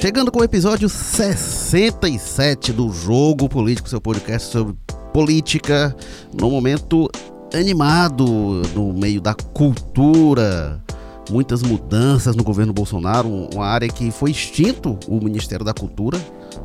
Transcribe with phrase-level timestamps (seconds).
[0.00, 4.76] Chegando com o episódio 67 do Jogo Político, seu podcast sobre
[5.12, 5.96] política,
[6.38, 7.10] no momento
[7.54, 8.26] animado,
[8.74, 10.82] no meio da cultura.
[11.30, 16.20] Muitas mudanças no governo Bolsonaro, uma área que foi extinto o Ministério da Cultura.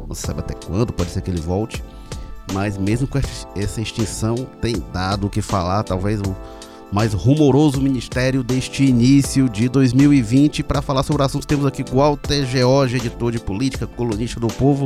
[0.07, 1.81] Não se sabe até quando, pode ser que ele volte.
[2.53, 6.35] Mas mesmo com essa extinção, tem dado o que falar, talvez o
[6.91, 10.63] mais rumoroso ministério deste início de 2020.
[10.63, 14.85] Para falar sobre o assunto, temos aqui Walter George, editor de política, colunista do Povo.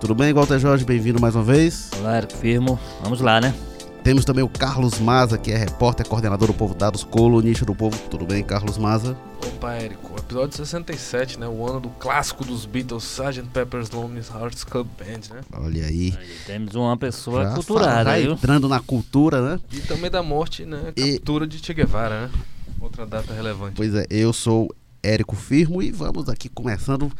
[0.00, 0.84] Tudo bem, Walter Jorge?
[0.84, 1.90] Bem-vindo mais uma vez.
[2.16, 2.78] Eric Firmo.
[3.02, 3.54] Vamos lá, né?
[4.04, 7.98] Temos também o Carlos Maza, que é repórter, coordenador do Povo Dados, colunista do Povo.
[8.10, 9.16] Tudo bem, Carlos Maza?
[9.42, 10.14] Opa, Érico.
[10.18, 11.48] Episódio 67, né?
[11.48, 13.48] O ano do clássico dos Beatles, Sgt.
[13.50, 15.40] Pepper's Lonely Hearts Club Band, né?
[15.54, 16.14] Olha aí.
[16.18, 19.60] aí temos uma pessoa Já culturada, tá entrando na cultura, né?
[19.72, 20.92] E também da morte, né?
[20.94, 21.48] Captura e...
[21.48, 22.30] de Che Guevara, né?
[22.78, 23.76] Outra data relevante.
[23.76, 24.68] Pois é, eu sou
[25.02, 27.10] Érico Firmo e vamos aqui começando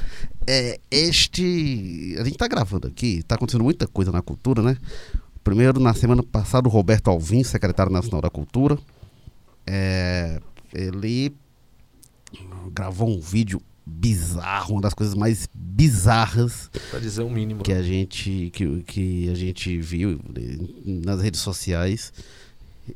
[0.47, 2.15] é, este.
[2.19, 4.77] A gente tá gravando aqui, tá acontecendo muita coisa na cultura, né?
[5.45, 8.79] Primeiro, na semana passada, o Roberto Alvim, secretário nacional da Cultura,
[9.67, 10.41] é,
[10.73, 11.37] ele
[12.73, 17.83] gravou um vídeo bizarro, uma das coisas mais bizarras para dizer o mínimo que a
[17.83, 20.19] gente que, que a gente viu
[20.85, 22.13] nas redes sociais.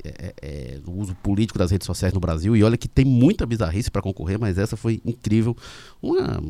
[0.05, 2.55] É, é, o uso político das redes sociais no Brasil.
[2.55, 5.57] E olha que tem muita bizarrice para concorrer mas essa foi incrível.
[6.03, 6.43] Uma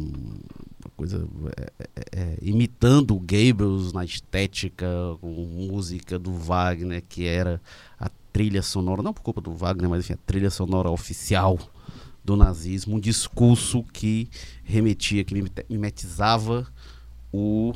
[0.98, 4.86] coisa é, é, é imitando o Gables na estética
[5.20, 7.60] com música do Wagner que era
[7.98, 11.58] a trilha sonora não por culpa do Wagner mas enfim a trilha sonora oficial
[12.28, 14.28] do nazismo, um discurso que
[14.62, 15.34] remetia, que
[15.70, 16.66] mimetizava
[17.32, 17.72] o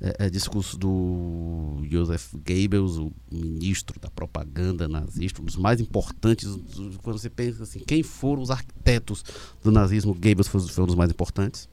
[0.00, 6.48] é, é, discurso do Joseph Goebbels, o ministro da propaganda nazista, um dos mais importantes,
[7.00, 9.24] quando você pensa assim, quem foram os arquitetos
[9.62, 11.68] do nazismo, Goebbels foi, foi um dos mais importantes.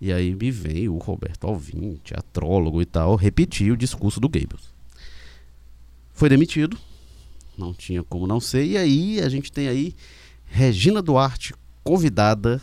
[0.00, 4.74] E aí me vem o Roberto Alvim, teatrólogo e tal, repetir o discurso do Goebbels.
[6.12, 6.78] Foi demitido,
[7.56, 9.94] não tinha como não ser, e aí a gente tem aí
[10.44, 12.60] Regina Duarte convidada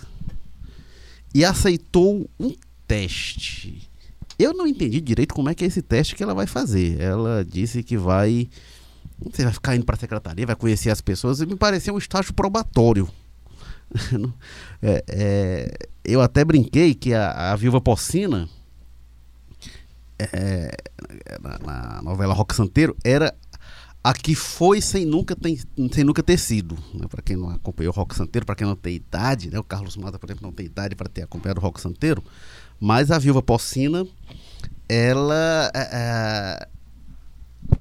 [1.34, 2.53] e aceitou um
[2.88, 3.90] teste.
[4.38, 7.00] Eu não entendi direito como é que é esse teste que ela vai fazer.
[7.00, 8.50] Ela disse que vai.
[9.19, 11.40] Você vai ficar indo para a secretaria, vai conhecer as pessoas.
[11.40, 13.08] E me pareceu um estágio probatório.
[14.81, 15.74] é, é,
[16.04, 18.50] eu até brinquei que a, a viúva porcina,
[20.20, 20.76] é,
[21.42, 23.34] na, na novela Rock Santeiro, era
[24.03, 25.58] a que foi sem nunca, tem,
[25.92, 26.78] sem nunca ter sido.
[26.94, 27.08] Né?
[27.08, 29.58] Para quem não acompanhou Rock Santeiro, para quem não tem idade, né?
[29.58, 32.22] o Carlos Mata, por exemplo, não tem idade para ter acompanhado Rock Santeiro,
[32.80, 34.06] mas a Viúva Porcina,
[34.90, 35.72] ela.
[35.74, 36.68] É, é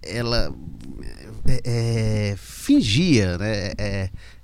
[0.00, 0.54] ela
[1.44, 1.60] é,
[2.30, 3.72] é, fingia, né?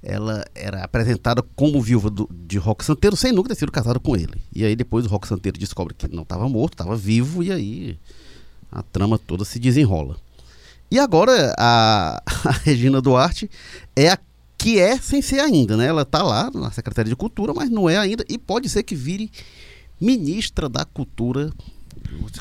[0.02, 4.16] Ela era apresentada como viúva do, de Rock Santeiro sem nunca ter sido casada com
[4.16, 4.40] ele.
[4.54, 7.98] E aí depois o Rock Santeiro descobre que não estava morto, estava vivo, e aí
[8.70, 10.16] a trama toda se desenrola.
[10.90, 13.50] E agora a, a Regina Duarte
[13.96, 14.18] é a
[14.56, 15.86] que é sem ser ainda, né?
[15.86, 18.94] Ela está lá na Secretaria de Cultura, mas não é ainda e pode ser que
[18.94, 19.30] vire
[20.00, 21.52] ministra da Cultura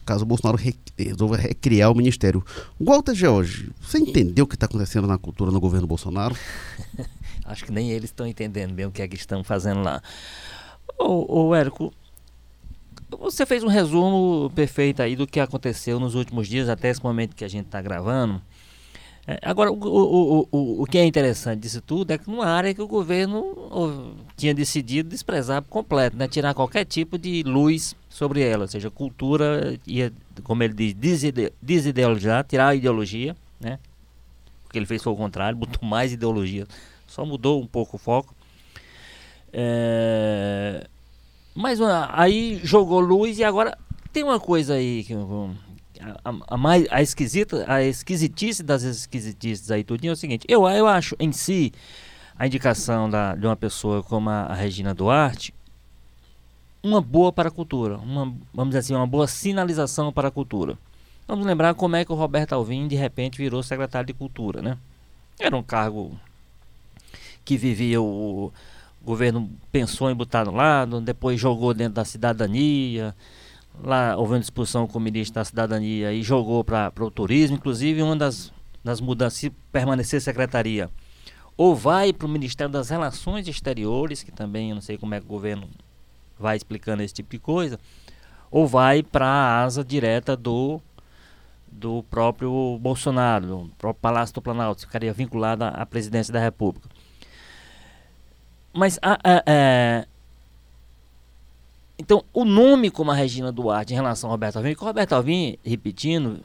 [0.06, 0.59] caso o Bolsonaro
[0.97, 2.44] resolva recriar o ministério.
[2.79, 6.35] Walter George, você entendeu o que está acontecendo na cultura no governo Bolsonaro?
[7.47, 10.02] Acho que nem eles estão entendendo bem o que é que estão fazendo lá.
[11.00, 11.94] Ô, ô Érico,
[13.09, 17.36] você fez um resumo perfeito aí do que aconteceu nos últimos dias, até esse momento
[17.36, 18.41] que a gente está gravando.
[19.25, 22.74] É, agora, o, o, o, o que é interessante disso tudo é que numa área
[22.74, 26.28] que o governo tinha decidido desprezar por completo, né?
[26.30, 30.13] tirar qualquer tipo de luz sobre ela, ou seja, cultura, ia,
[30.44, 31.22] como ele diz,
[31.62, 33.80] desideologizar, tirar a ideologia, né?
[34.66, 36.66] O que ele fez foi o contrário, botou mais ideologia,
[37.18, 38.36] só mudou um pouco o foco.
[39.52, 40.88] É,
[41.56, 43.76] mas aí jogou luz e agora
[44.14, 45.16] tem uma coisa aí que
[46.00, 50.68] a, a, mais a esquisita, a esquisitice das esquisitices aí tudinho é o seguinte, eu,
[50.70, 51.74] eu acho em si
[52.38, 55.52] a indicação da, de uma pessoa como a, a Regina Duarte
[56.84, 60.78] uma boa para a cultura, uma, vamos dizer assim, uma boa sinalização para a cultura.
[61.28, 64.78] Vamos lembrar como é que o Roberto Alvim de repente virou secretário de cultura, né?
[65.40, 66.18] Era um cargo
[67.48, 68.52] que vivia o
[69.02, 73.16] o governo pensou em botar no lado, depois jogou dentro da cidadania.
[73.82, 77.56] Lá houve uma discussão com o ministro da cidadania e jogou para o turismo.
[77.56, 78.52] Inclusive, uma das,
[78.84, 80.90] das mudanças, se permanecer secretaria,
[81.56, 85.22] ou vai para o Ministério das Relações Exteriores, que também eu não sei como é
[85.22, 85.70] que o governo
[86.38, 87.80] vai explicando esse tipo de coisa,
[88.52, 90.82] ou vai para a asa direta do
[91.70, 96.90] do próprio Bolsonaro, do próprio Palácio do Planalto, ficaria vinculada à presidência da República.
[98.77, 100.06] Mas a, a, a,
[101.97, 105.13] Então, o nome como a Regina Duarte em relação ao Roberto Alvim, que o Roberto
[105.13, 106.41] Alvim, repetindo,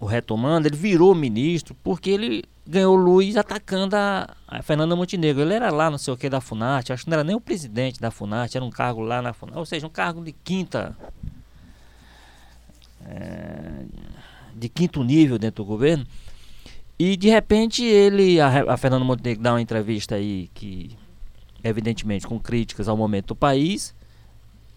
[0.00, 5.42] o retomando, ele virou ministro porque ele ganhou luz atacando a, a, Fernanda Montenegro.
[5.42, 7.40] Ele era lá, não sei o que, da Funarte, acho que não era nem o
[7.40, 10.96] presidente da Funarte, era um cargo lá na Funarte, ou seja, um cargo de quinta.
[13.04, 13.84] É,
[14.54, 16.06] de quinto nível dentro do governo.
[16.98, 20.96] E de repente ele, a, a Fernanda Montenegro dá uma entrevista aí que,
[21.62, 23.94] evidentemente, com críticas ao momento do país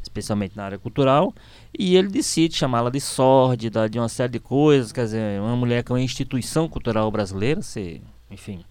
[0.01, 1.33] especialmente na área cultural,
[1.77, 5.83] e ele decide chamá-la de sórdida, de uma série de coisas, quer dizer, uma mulher
[5.83, 8.63] que é uma instituição cultural brasileira, se, enfim,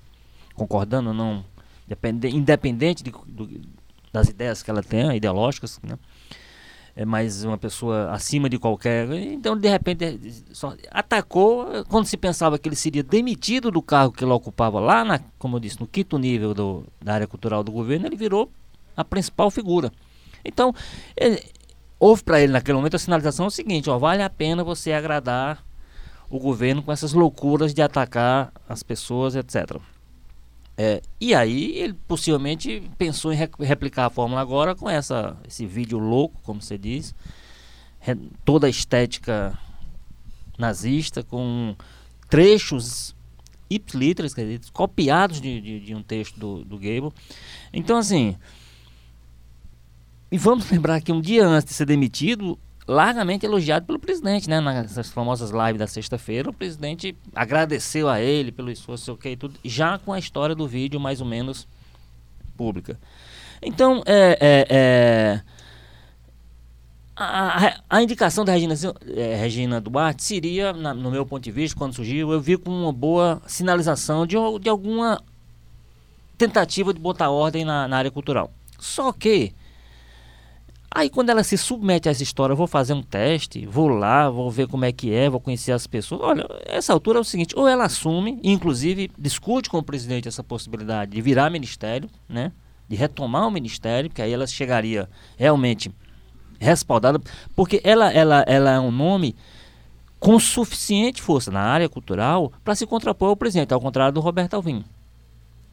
[0.55, 1.45] concordando ou não,
[2.35, 3.61] independente de, do,
[4.13, 5.99] das ideias que ela tem, ideológicas, né?
[6.99, 9.09] É mais uma pessoa acima de qualquer.
[9.13, 10.19] Então, de repente,
[10.53, 15.05] só atacou quando se pensava que ele seria demitido do cargo que ele ocupava lá,
[15.05, 18.51] na, como eu disse, no quinto nível do, da área cultural do governo, ele virou
[18.97, 19.93] a principal figura.
[20.45, 20.75] Então,
[21.17, 21.41] ele,
[22.01, 24.91] houve para ele naquele momento a sinalização é o seguinte: ó, vale a pena você
[24.91, 25.65] agradar
[26.29, 29.77] o governo com essas loucuras de atacar as pessoas, etc.
[30.81, 35.99] É, e aí ele possivelmente pensou em replicar a fórmula agora com essa, esse vídeo
[35.99, 37.13] louco, como você diz,
[38.45, 39.59] toda a estética
[40.57, 41.75] nazista, com
[42.31, 43.13] trechos
[43.69, 44.33] ipsiliteres,
[44.73, 47.13] copiados de, de, de, um texto do, do Gable.
[47.73, 48.37] Então, assim,
[50.31, 52.57] e vamos lembrar que um dia antes de ser demitido,
[52.89, 54.63] largamente elogiado pelo presidente, né?
[54.63, 59.99] Nessas famosas lives da sexta-feira, o presidente agradeceu a ele pelo esforço, ok, tudo, já
[59.99, 61.69] com a história do vídeo mais ou menos
[62.57, 62.99] pública.
[63.61, 65.43] Então, é, é, é
[67.15, 68.75] a, a, indicação da Regina,
[69.15, 72.85] é, Regina Duarte seria, na, no meu ponto de vista, quando surgiu, eu vi como
[72.85, 75.21] uma boa sinalização de, de alguma
[76.39, 78.51] tentativa de botar ordem na, na área cultural.
[78.79, 79.53] Só que
[80.99, 84.51] Aí quando ela se submete a essa história, vou fazer um teste, vou lá, vou
[84.51, 86.21] ver como é que é, vou conhecer as pessoas.
[86.23, 90.43] Olha, essa altura é o seguinte, ou ela assume, inclusive discute com o presidente essa
[90.43, 92.51] possibilidade de virar ministério, né?
[92.89, 95.89] De retomar o ministério, porque aí ela chegaria realmente
[96.59, 97.21] respaldada,
[97.55, 99.37] porque ela, ela, ela é um nome
[100.19, 104.55] com suficiente força na área cultural para se contrapor ao presidente, ao contrário do Roberto
[104.55, 104.85] Alvim,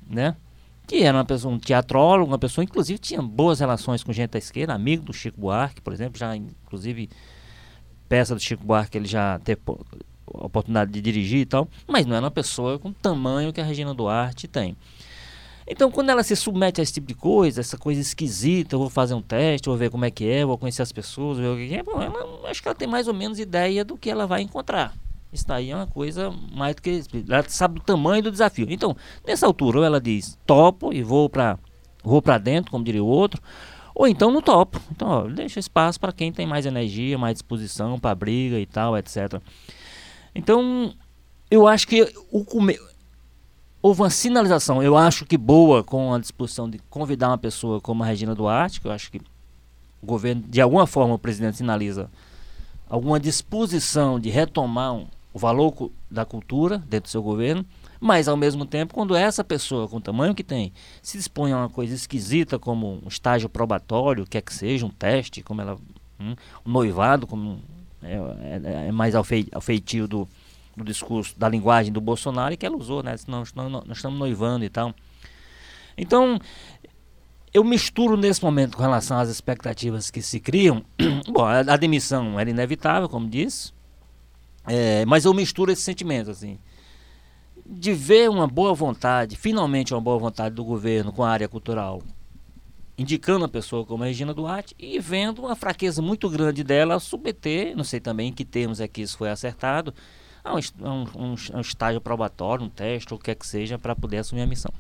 [0.07, 0.35] né?
[0.85, 4.39] Que era uma pessoa, um teatrólogo, uma pessoa, inclusive tinha boas relações com gente da
[4.39, 7.09] esquerda, amigo do Chico Buarque, por exemplo, já inclusive
[8.07, 9.61] peça do Chico Buarque ele já teve
[10.27, 13.63] oportunidade de dirigir e tal, mas não era uma pessoa com o tamanho que a
[13.63, 14.75] Regina Duarte tem.
[15.67, 18.89] Então, quando ela se submete a esse tipo de coisa, essa coisa esquisita, eu vou
[18.89, 21.55] fazer um teste, vou ver como é que é, vou conhecer as pessoas, ver o
[21.55, 24.27] que é, bom, ela, acho que ela tem mais ou menos ideia do que ela
[24.27, 24.93] vai encontrar.
[25.35, 27.03] Isso daí é uma coisa mais do que.
[27.29, 28.67] Ela sabe do tamanho do desafio.
[28.69, 28.95] Então,
[29.27, 31.59] nessa altura, ou ela diz topo e vou para
[32.01, 33.41] vou para dentro, como diria o outro,
[33.93, 34.79] ou então no topo.
[34.91, 38.97] Então, ó, deixa espaço para quem tem mais energia, mais disposição para briga e tal,
[38.97, 39.41] etc.
[40.33, 40.93] Então,
[41.51, 42.77] eu acho que o come...
[43.81, 48.03] houve uma sinalização, eu acho que boa, com a disposição de convidar uma pessoa como
[48.03, 49.19] a Regina Duarte, que eu acho que
[50.01, 52.09] o governo, de alguma forma, o presidente sinaliza
[52.87, 57.65] alguma disposição de retomar um, o valor da cultura dentro do seu governo,
[57.99, 60.71] mas ao mesmo tempo, quando essa pessoa com o tamanho que tem
[61.01, 65.43] se dispõe a uma coisa esquisita como um estágio probatório, quer que seja, um teste,
[65.43, 65.77] como ela.
[66.17, 67.59] Hum, um noivado, como
[68.01, 70.25] é, é, é mais ao, fei, ao feitio do,
[70.73, 73.13] do discurso, da linguagem do Bolsonaro, e que ela usou, né?
[73.27, 74.95] Nós, nós, nós estamos noivando e tal.
[75.97, 76.39] Então,
[77.53, 80.81] eu misturo nesse momento com relação às expectativas que se criam.
[81.27, 83.75] Bom, a, a demissão era inevitável, como disse,
[84.67, 86.57] é, mas eu misturo esse sentimento, assim,
[87.65, 92.01] de ver uma boa vontade, finalmente uma boa vontade do governo com a área cultural,
[92.97, 97.75] indicando uma pessoa como a Regina Duarte e vendo uma fraqueza muito grande dela submeter,
[97.75, 99.93] não sei também em que termos é que isso foi acertado,
[100.43, 103.79] a um, um, um, um estágio probatório, um teste, ou o que é que seja,
[103.79, 104.71] para poder assumir a missão.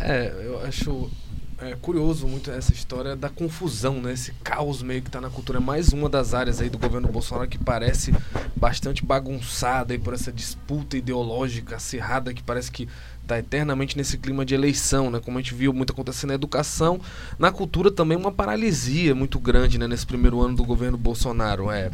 [0.00, 1.10] É, eu acho
[1.58, 4.12] é curioso muito essa história da confusão, né?
[4.12, 5.58] Esse caos meio que está na cultura.
[5.58, 8.12] É mais uma das áreas aí do governo Bolsonaro que parece
[8.56, 12.88] bastante bagunçada aí por essa disputa ideológica acirrada que parece que
[13.24, 15.18] está eternamente nesse clima de eleição, né?
[15.18, 17.00] Como a gente viu muito acontecendo na educação,
[17.38, 19.88] na cultura também uma paralisia muito grande, né?
[19.88, 21.90] Nesse primeiro ano do governo Bolsonaro, é.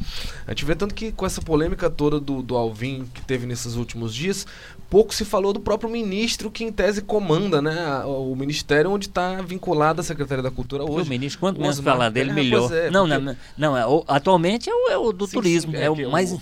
[0.47, 3.77] A gente vê tanto que com essa polêmica toda do, do Alvin que teve nesses
[3.77, 4.47] últimos dias,
[4.91, 8.03] pouco se falou do próprio ministro que em tese comanda, né?
[8.05, 11.07] O ministério onde está vinculada a Secretaria da Cultura hoje.
[11.07, 12.73] O ministro, quanto menos falar dele, é, melhor.
[12.73, 13.25] É, não, porque...
[13.25, 16.11] não, não, é, atualmente é o, é o do sim, turismo, sim, é, é, o
[16.11, 16.37] mais...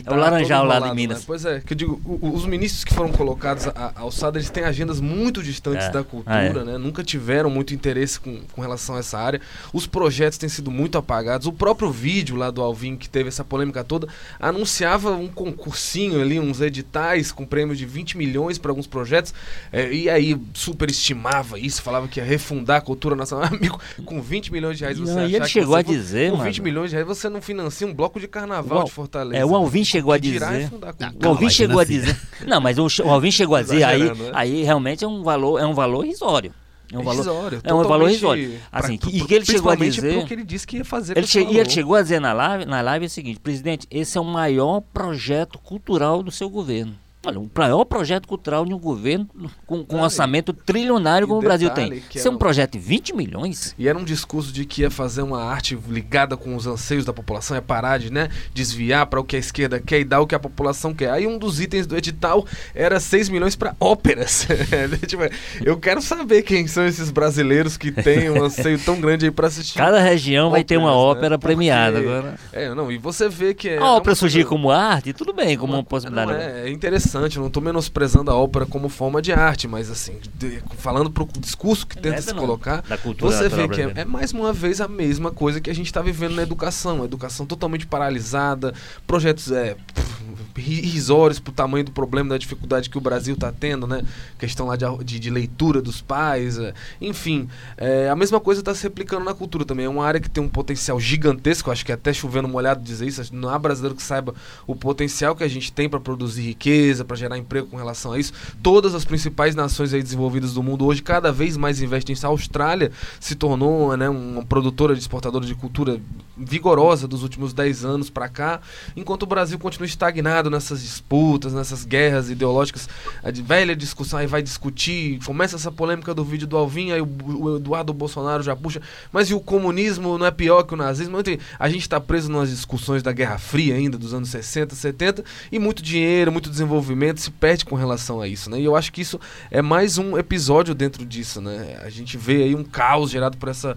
[0.00, 1.18] que É o Laranjal todo lá de enrolado, Minas.
[1.18, 1.24] né?
[1.26, 4.64] Pois é, que eu digo, o- os ministros que foram colocados à alçada, eles têm
[4.64, 5.90] agendas muito distantes É.
[5.90, 6.52] da cultura, Ah, é.
[6.52, 6.78] né?
[6.78, 9.40] Nunca tiveram muito interesse com, com relação a essa área.
[9.72, 11.46] Os projetos têm sido muito apagados.
[11.46, 14.06] O próprio vídeo lá do Alvin, que teve essa polêmica toda,
[14.40, 19.34] anunciava um concursinho ali, uns editais com prêmio de 20 milhões para alguns projetos,
[19.72, 20.36] é, e aí
[20.82, 23.48] superestimava isso, falava que ia refundar a cultura nacional.
[23.52, 26.36] Amigo, com 20 milhões de reais você Não, ele que chegou a for- dizer, com
[26.38, 26.48] mano.
[26.50, 29.36] 20 milhões de reais você não financia um bloco de carnaval de Fortaleza.
[29.36, 30.68] É, o Alvin chegou a dizer.
[30.70, 30.94] cultura.
[31.24, 32.20] O Alvin chegou a dizer.
[32.46, 34.30] Não, mas o, o Alvin chegou a dizer, aí, né?
[34.34, 36.52] aí realmente é um valor, é um valor risório.
[36.92, 38.60] É um valor, Irrisório, é um valor risório.
[38.70, 40.26] pra- Assim, pro- e que ele chegou a dizer.
[40.26, 42.66] que ele disse que ia fazer Ele che- e ele chegou a dizer na live,
[42.66, 46.94] na live o seguinte, presidente, esse é o maior projeto cultural do seu governo.
[47.24, 49.28] Olha, o maior projeto cultural de um governo
[49.64, 52.02] com, com um orçamento trilionário como o Brasil tem.
[52.12, 53.74] Isso é um projeto de 20 milhões?
[53.78, 57.12] E era um discurso de que ia fazer uma arte ligada com os anseios da
[57.12, 60.26] população, ia parar de né, desviar para o que a esquerda quer e dar o
[60.26, 61.10] que a população quer.
[61.10, 64.46] Aí um dos itens do edital era 6 milhões para óperas.
[65.06, 65.22] Tipo,
[65.64, 69.46] eu quero saber quem são esses brasileiros que têm um anseio tão grande aí para
[69.46, 69.76] assistir.
[69.78, 71.12] Cada região vai ter uma óperas, né?
[71.12, 72.34] ópera Porque- premiada agora.
[72.52, 73.78] É, não, e você vê que é.
[73.78, 76.32] A ópera é uma surgir como arte, tudo bem, como uma possibilidade.
[76.32, 80.14] é, é interessante, eu não estou menosprezando a ópera como forma de arte, mas assim,
[80.34, 82.82] de- falando pro discurso que tenta Essa se não, colocar,
[83.20, 86.00] você vê que é, é mais uma vez a mesma coisa que a gente está
[86.02, 87.02] vivendo na educação.
[87.02, 88.72] A educação totalmente paralisada,
[89.06, 90.21] projetos é, pff,
[90.56, 94.02] irrisórios pro tamanho do problema, da dificuldade que o Brasil está tendo, né?
[94.38, 97.48] Questão lá de, de, de leitura dos pais, é, enfim.
[97.76, 99.86] é, a mesma coisa está se replicando na cultura também.
[99.86, 103.34] É uma área que tem um potencial gigantesco, acho que até chovendo molhado dizer isso,
[103.34, 104.34] não há brasileiro que saiba
[104.66, 108.18] o potencial que a gente tem para produzir riqueza, para gerar emprego com relação a
[108.18, 108.32] isso.
[108.62, 112.26] Todas as principais nações aí desenvolvidas do mundo hoje cada vez mais investem nisso.
[112.26, 116.00] A Austrália se tornou né, uma produtora de exportadora de cultura
[116.36, 118.60] vigorosa dos últimos 10 anos para cá,
[118.96, 122.88] enquanto o Brasil continua estagnado nessas disputas, nessas guerras ideológicas,
[123.22, 127.08] a velha discussão, aí vai discutir, começa essa polêmica do vídeo do Alvin, aí o,
[127.26, 128.80] o Eduardo Bolsonaro já puxa,
[129.12, 131.20] mas e o comunismo não é pior que o nazismo?
[131.20, 135.24] Enfim, a gente está preso nas discussões da Guerra Fria ainda, dos anos 60, 70,
[135.50, 138.60] e muito dinheiro, muito desenvolvimento se perde com relação a isso, né?
[138.60, 141.78] E eu acho que isso é mais um episódio dentro disso, né?
[141.82, 143.76] A gente vê aí um caos gerado por essa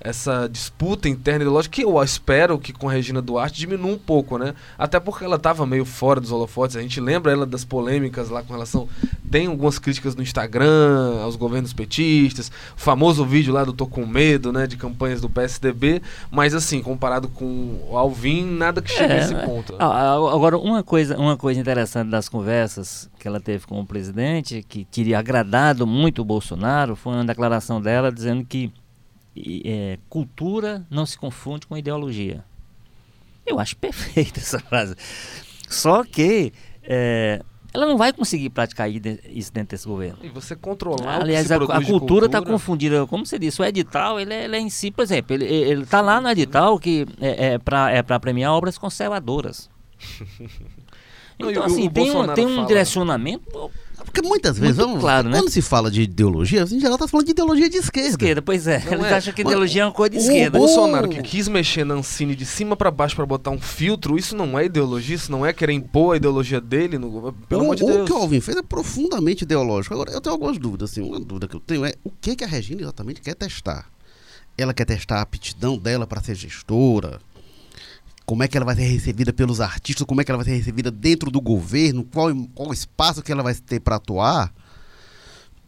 [0.00, 4.38] essa disputa interna ideológica que eu espero que com a Regina Duarte diminua um pouco,
[4.38, 4.54] né?
[4.78, 6.76] Até porque ela estava meio fora dos holofotes.
[6.76, 8.88] A gente lembra ela das polêmicas lá com relação.
[9.30, 14.06] Tem algumas críticas no Instagram aos governos petistas, o famoso vídeo lá do Tô com
[14.06, 14.66] Medo, né?
[14.66, 16.00] De campanhas do PSDB.
[16.30, 19.44] Mas assim, comparado com o Alvin, nada que chegue É, a esse é.
[19.44, 19.74] ponto.
[19.78, 24.84] Agora, uma coisa, uma coisa interessante das conversas que ela teve com o presidente, que
[24.84, 28.72] teria agradado muito o Bolsonaro, foi uma declaração dela dizendo que
[29.64, 32.44] é, cultura não se confunde com ideologia.
[33.46, 34.94] Eu acho perfeita essa frase.
[35.68, 36.52] Só que
[36.82, 40.18] é, ela não vai conseguir praticar isso dentro desse governo.
[40.22, 43.06] E você controlar Aliás, a, a cultura está confundida.
[43.06, 45.84] Como você disse, o edital, ele, é- ele é em si, por exemplo, ele, ele
[45.86, 49.68] tá lá no edital que é, é para é pra premiar obras conservadoras.
[51.38, 53.70] Então, assim, tem um, tem um fala- direcionamento
[54.16, 55.38] Porque muitas vezes, vamos, claro, né?
[55.38, 58.08] quando se fala de ideologia, em geral tá falando de ideologia de esquerda.
[58.08, 58.82] esquerda, pois é.
[58.86, 59.14] Não Eles é.
[59.14, 60.58] acham que Mas ideologia é uma coisa de O esquerda.
[60.58, 64.16] Bolsonaro O- que quis mexer na Ancine de cima pra baixo pra botar um filtro,
[64.18, 67.64] isso não é ideologia, isso não é querer impor a ideologia dele, no, pelo o,
[67.64, 68.06] amor de o Deus.
[68.06, 69.94] que o Alvin fez é profundamente ideológico.
[69.94, 70.90] Agora, eu tenho algumas dúvidas.
[70.90, 73.86] Assim, uma dúvida que eu tenho é o que, que a Regina exatamente quer testar?
[74.56, 77.20] Ela quer testar a aptidão dela para ser gestora?
[78.26, 80.04] Como é que ela vai ser recebida pelos artistas?
[80.04, 82.04] Como é que ela vai ser recebida dentro do governo?
[82.04, 84.52] Qual, qual espaço que ela vai ter para atuar?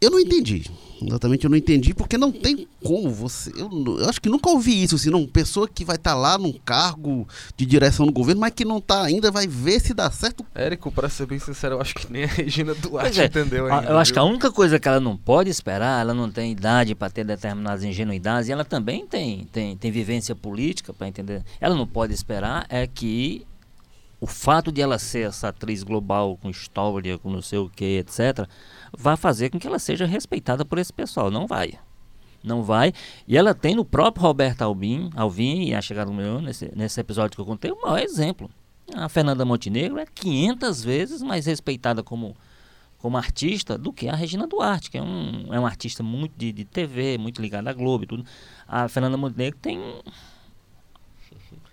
[0.00, 0.64] Eu não entendi.
[1.00, 3.50] Exatamente, eu não entendi porque não tem como você.
[3.56, 5.26] Eu, eu acho que nunca ouvi isso, assim, não.
[5.26, 7.26] Pessoa que vai estar lá num cargo
[7.56, 10.44] de direção do governo, mas que não tá ainda, vai ver se dá certo.
[10.54, 13.90] Érico, pra ser bem sincero, eu acho que nem a Regina Duarte é, entendeu ainda.
[13.90, 14.30] eu acho que a viu?
[14.30, 18.48] única coisa que ela não pode esperar, ela não tem idade para ter determinadas ingenuidades,
[18.48, 21.44] e ela também tem, tem, tem vivência política para entender.
[21.60, 23.46] Ela não pode esperar é que
[24.20, 27.98] o fato de ela ser essa atriz global com história, com não sei o que,
[27.98, 28.48] etc.,
[28.96, 31.30] vai fazer com que ela seja respeitada por esse pessoal.
[31.30, 31.74] Não vai.
[32.42, 32.92] Não vai.
[33.26, 37.00] E ela tem no próprio Roberto Alvim, Alvim e a chegada do meu nesse, nesse
[37.00, 38.48] episódio que eu contei, o maior exemplo.
[38.94, 42.34] A Fernanda Montenegro é 500 vezes mais respeitada como,
[42.98, 46.52] como artista do que a Regina Duarte, que é um, é um artista muito de,
[46.52, 48.24] de TV, muito ligada à Globo e tudo.
[48.66, 49.78] A Fernanda Montenegro tem.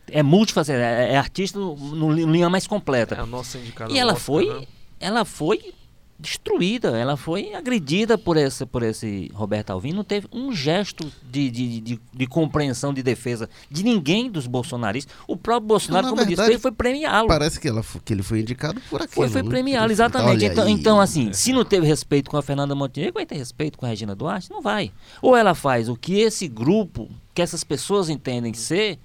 [0.07, 3.15] É multifacetada, é, é artista no, no li- linha mais completa.
[3.15, 3.91] É a nossa indicada.
[3.91, 4.67] E ela Oscar, foi, né?
[4.99, 5.73] ela foi
[6.17, 11.51] destruída, ela foi agredida por esse, por esse Roberto Alvim, não teve um gesto de,
[11.51, 15.13] de, de, de compreensão, de defesa de ninguém dos bolsonaristas.
[15.27, 17.27] O próprio Bolsonaro, Não, como verdade, disse, foi premiá-lo.
[17.27, 19.13] Parece que, ela, que ele foi indicado por aquilo.
[19.13, 20.45] Foi, foi premiá-lo, exatamente.
[20.45, 20.71] Então, aí.
[20.71, 23.89] então, assim, se não teve respeito com a Fernanda Montenegro, vai ter respeito com a
[23.89, 24.49] Regina Duarte?
[24.49, 24.91] Não vai.
[25.21, 28.99] Ou ela faz o que esse grupo, que essas pessoas entendem ser,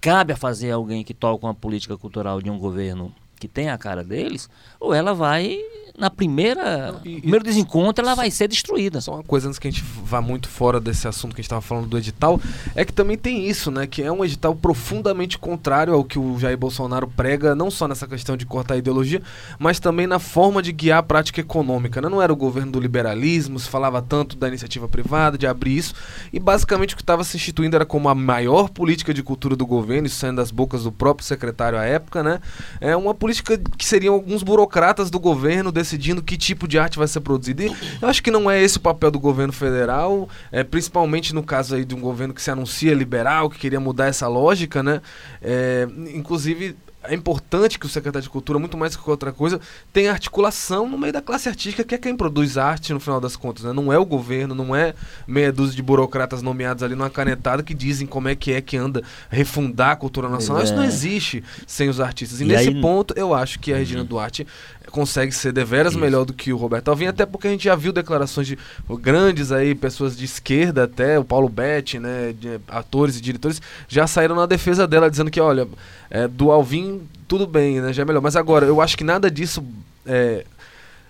[0.00, 3.78] cabe a fazer alguém que toca uma política cultural de um governo que tem a
[3.78, 4.50] cara deles,
[4.80, 5.58] ou ela vai,
[5.98, 9.00] na primeira, e- primeiro desencontro, ela vai ser destruída.
[9.00, 11.46] Só uma coisa antes que a gente vá muito fora desse assunto que a gente
[11.46, 12.40] estava falando do edital,
[12.74, 13.86] é que também tem isso, né?
[13.86, 18.06] Que é um edital profundamente contrário ao que o Jair Bolsonaro prega, não só nessa
[18.06, 19.20] questão de cortar a ideologia,
[19.58, 22.00] mas também na forma de guiar a prática econômica.
[22.00, 22.08] Né?
[22.08, 25.94] Não era o governo do liberalismo, se falava tanto da iniciativa privada, de abrir isso,
[26.32, 29.66] e basicamente o que estava se instituindo era como a maior política de cultura do
[29.66, 32.40] governo, isso saindo das bocas do próprio secretário à época, né?
[32.80, 37.08] É uma política que seriam alguns burocratas do governo decidindo que tipo de arte vai
[37.08, 37.64] ser produzida.
[37.64, 41.42] E eu acho que não é esse o papel do governo federal, é, principalmente no
[41.42, 45.00] caso aí de um governo que se anuncia liberal, que queria mudar essa lógica, né?
[45.40, 49.60] É, inclusive é importante que o secretário de Cultura, muito mais que qualquer outra coisa,
[49.94, 53.34] tenha articulação no meio da classe artística, que é quem produz arte no final das
[53.34, 53.64] contas.
[53.64, 53.72] Né?
[53.72, 54.94] Não é o governo, não é
[55.26, 58.76] meia dúzia de burocratas nomeados ali numa canetada que dizem como é que é que
[58.76, 60.62] anda refundar a cultura nacional.
[60.62, 60.86] Isso não É.
[60.86, 62.40] existe sem os artistas.
[62.40, 64.46] E, E nesse aí- ponto, eu acho que a Regina Duarte
[64.90, 66.00] consegue ser deveras Isso.
[66.00, 68.58] melhor do que o Roberto Alvim, até porque a gente já viu declarações de
[69.00, 74.06] grandes aí, pessoas de esquerda até, o Paulo Betti, né, de atores e diretores, já
[74.06, 75.68] saíram na defesa dela, dizendo que, olha,
[76.10, 78.22] é, do Alvim tudo bem, né, já é melhor.
[78.22, 79.62] Mas agora, eu acho que nada disso,
[80.06, 80.44] é,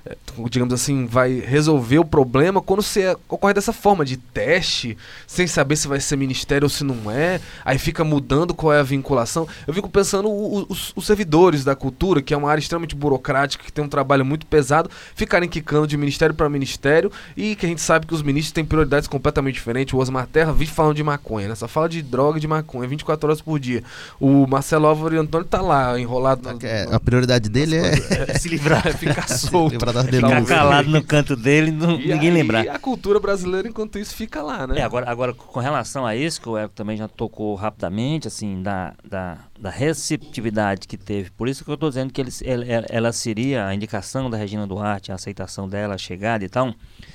[0.04, 0.16] é,
[0.50, 5.76] digamos assim, vai resolver o problema quando você ocorre dessa forma, de teste, sem saber
[5.76, 9.47] se vai ser ministério ou se não é, aí fica mudando qual é a vinculação.
[9.66, 13.73] Eu fico pensando os, os servidores da cultura, que é uma área extremamente burocrática, que
[13.73, 17.80] tem um trabalho muito pesado, ficarem quicando de ministério para ministério e que a gente
[17.80, 19.95] sabe que os ministros têm prioridades completamente diferentes.
[19.95, 21.54] O Osmar Terra vive falando de maconha, né?
[21.54, 23.83] Só fala de droga e de maconha 24 horas por dia.
[24.21, 28.87] O Marcelo Álvaro Antônio tá lá, enrolado na, É, a prioridade dele é Se livrar,
[28.87, 29.73] é ficar solto.
[29.73, 32.68] livrar das ficar calado no canto dele, não, E ninguém aí, lembrar.
[32.68, 34.78] a cultura brasileira, enquanto isso, fica lá, né?
[34.80, 38.62] É, agora, agora, com relação a isso, que o Eco também já tocou rapidamente, assim,
[38.62, 41.30] da, da, da receptividade que teve.
[41.30, 44.67] Por isso que eu estou dizendo que eles, ela, ela- seria, a indicação da Regina
[44.67, 46.75] Duarte, a aceitação dela, a chegada e tal,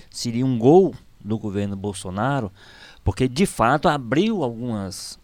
[0.09, 2.51] seria um gol do governo Bolsonaro,
[3.03, 5.19] porque de fato abriu algumas,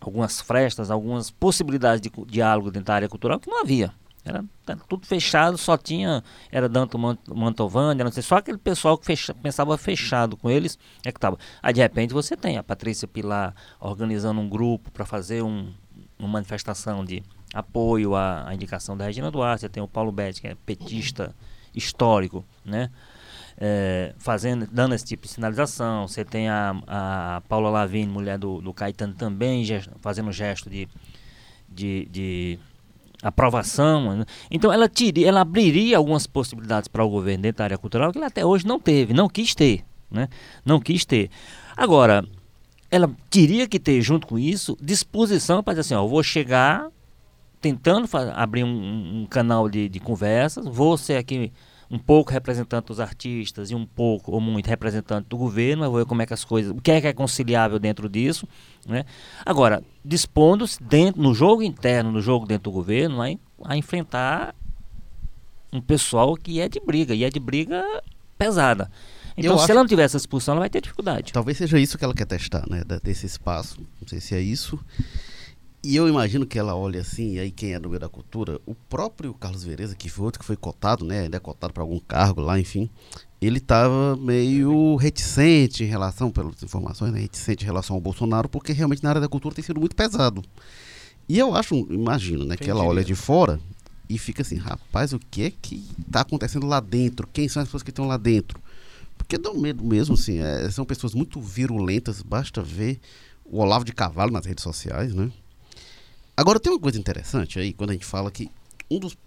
[0.00, 3.92] algumas frestas, algumas possibilidades de diálogo dentro da área cultural que não havia.
[4.28, 6.22] Era, era tudo fechado, só tinha.
[6.52, 10.78] Era Danto Man- Mantovani, não sei, só aquele pessoal que fecha- pensava fechado com eles
[11.04, 11.38] é que estava.
[11.62, 15.72] Aí de repente você tem a Patrícia Pilar organizando um grupo para fazer um,
[16.18, 17.22] uma manifestação de
[17.54, 19.62] apoio à, à indicação da Regina Duarte.
[19.62, 21.34] Você tem o Paulo Betti, que é petista
[21.74, 22.90] histórico, né?
[23.60, 26.06] É, fazendo, dando esse tipo de sinalização.
[26.06, 30.88] Você tem a, a Paula Lavigne, mulher do, do Caetano, também ges- fazendo gesto de,
[31.68, 32.58] de, de
[33.22, 34.16] aprovação.
[34.18, 34.24] né?
[34.50, 38.18] Então ela, tiria, ela abriria algumas possibilidades para o governo dentro da área cultural que
[38.18, 39.84] até hoje não teve, não quis ter.
[40.10, 40.28] Né?
[40.64, 41.30] Não quis ter.
[41.76, 42.24] Agora,
[42.90, 46.88] ela teria que ter, junto com isso, disposição para dizer assim, ó, eu vou chegar
[47.60, 51.52] tentando abrir um, um- um canal de, de conversas, vou ser aqui
[51.90, 55.98] um pouco representante dos artistas e um pouco ou muito representante do governo, mas vou
[56.00, 58.46] ver como é que as coisas, o que é que é conciliável dentro disso,
[58.86, 59.04] né?
[59.44, 63.28] Agora, dispondo-se dentro no jogo interno, no jogo dentro do governo, a,
[63.64, 64.54] a enfrentar
[65.72, 67.82] um pessoal que é de briga e é de briga
[68.36, 68.90] pesada.
[69.36, 71.32] Então, Eu se ela não tiver essa expulsão, ela vai ter dificuldade.
[71.32, 72.82] Talvez seja isso que ela quer testar, né?
[73.02, 73.80] Desse espaço.
[74.00, 74.78] Não sei se é isso.
[75.82, 78.60] E eu imagino que ela olha assim, e aí quem é do meio da cultura,
[78.66, 81.20] o próprio Carlos Vereza, que foi outro que foi cotado, né?
[81.20, 82.90] Ainda é cotado para algum cargo lá, enfim.
[83.40, 87.20] Ele estava meio reticente em relação, pelas informações, né?
[87.20, 90.42] Reticente em relação ao Bolsonaro, porque realmente na área da cultura tem sido muito pesado.
[91.28, 93.60] E eu acho, imagino, né, que ela olha de fora
[94.08, 97.28] e fica assim, rapaz, o que é que está acontecendo lá dentro?
[97.32, 98.60] Quem são as pessoas que estão lá dentro?
[99.16, 102.98] Porque dá um medo mesmo, assim, é, são pessoas muito virulentas, basta ver
[103.44, 105.30] o Olavo de Cavalo nas redes sociais, né?
[106.38, 108.48] Agora tem uma coisa interessante aí, quando a gente fala que
[108.88, 109.18] um dos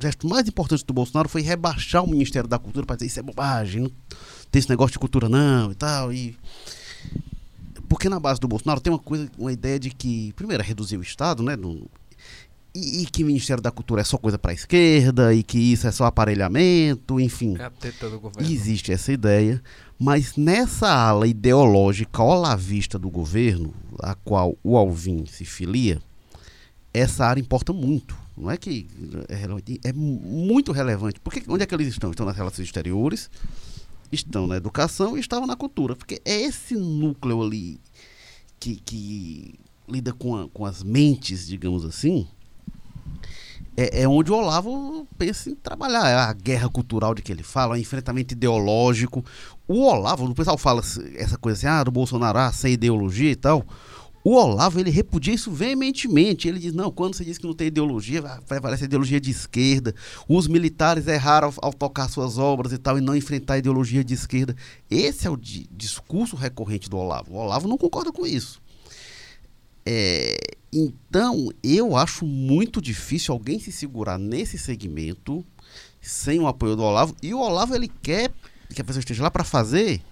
[0.00, 3.22] gestos mais importantes do Bolsonaro foi rebaixar o Ministério da Cultura para dizer isso é
[3.22, 3.92] bobagem, não
[4.50, 6.34] tem esse negócio de cultura não e tal, e
[7.90, 10.96] porque na base do Bolsonaro tem uma coisa, uma ideia de que, primeiro, é reduzir
[10.96, 11.58] o Estado, né?
[12.74, 15.58] e, e que o Ministério da Cultura é só coisa para a esquerda, e que
[15.58, 17.54] isso é só aparelhamento, enfim.
[17.58, 18.50] É a teta do governo.
[18.50, 19.62] Existe essa ideia,
[19.98, 26.00] mas nessa ala ideológica olavista do governo, a qual o Alvin se filia,
[26.92, 28.16] essa área importa muito.
[28.36, 28.88] Não é que
[29.28, 31.20] é relevante, é muito relevante.
[31.20, 32.10] Porque onde é que eles estão?
[32.10, 33.30] Estão nas relações exteriores,
[34.10, 35.94] estão na educação e estavam na cultura.
[35.94, 37.80] Porque é esse núcleo ali
[38.58, 42.26] que, que lida com, a, com as mentes, digamos assim,
[43.76, 46.08] é, é, onde o Olavo pensa em trabalhar.
[46.08, 49.24] É a guerra cultural de que ele fala, o enfrentamento ideológico.
[49.66, 50.82] O Olavo, o pessoal fala
[51.14, 53.64] essa coisa assim, ah, do Bolsonaro, ah, sem ideologia e tal.
[54.22, 56.46] O Olavo, ele repudia isso veementemente.
[56.46, 59.94] Ele diz, não, quando você diz que não tem ideologia, vai parecer ideologia de esquerda.
[60.28, 64.04] Os militares erraram ao, ao, tocar suas obras e tal, e não enfrentar a ideologia
[64.04, 64.54] de esquerda.
[64.90, 67.32] Esse é o di discurso recorrente do Olavo.
[67.32, 68.60] O Olavo não concorda com isso.
[69.86, 70.36] É,
[70.70, 75.44] então, eu acho muito difícil alguém se segurar nesse segmento
[76.00, 77.16] sem o apoio do Olavo.
[77.22, 78.30] E o Olavo, ele quer
[78.74, 80.02] que a pessoa esteja lá para fazer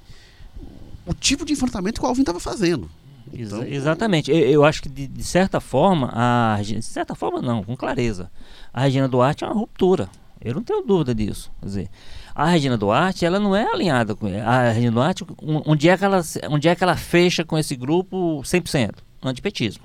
[1.06, 2.90] o tipo de enfrentamento que o Alvin estava fazendo.
[3.32, 4.30] Então, Exatamente.
[4.30, 8.30] Eu, eu, acho que, de, de, certa forma, a de certa forma não, com clareza,
[8.72, 10.08] a Regina Duarte é uma ruptura.
[10.40, 11.50] Eu não tenho dúvida disso.
[11.60, 11.90] Quer dizer,
[12.34, 16.22] a Regina Duarte, ela não é alinhada com a Regina Duarte, onde é que ela,
[16.50, 18.94] onde é que ela fecha com esse grupo 100%?
[19.22, 19.84] Antipetismo.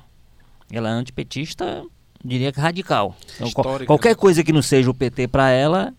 [0.71, 1.83] Ela é antipetista,
[2.23, 3.15] diria que radical.
[3.35, 3.51] Então,
[3.85, 4.15] qualquer né?
[4.15, 5.93] coisa que não seja o PT para ela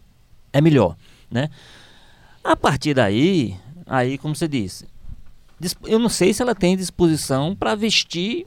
[0.52, 0.96] é melhor,
[1.30, 1.50] né?
[2.42, 4.86] A partir daí, aí como você disse,
[5.84, 8.46] eu não sei se ela tem disposição para vestir